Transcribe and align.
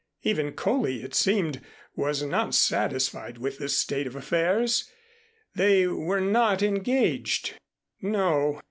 Even 0.23 0.53
Coley, 0.53 1.03
it 1.03 1.13
seemed, 1.13 1.61
was 1.95 2.23
not 2.23 2.55
satisfied 2.55 3.37
with 3.37 3.59
the 3.59 3.69
state 3.69 4.07
of 4.07 4.15
affairs. 4.15 4.89
They 5.53 5.85
were 5.85 6.19
not 6.19 6.63
engaged. 6.63 7.53
No. 8.01 8.59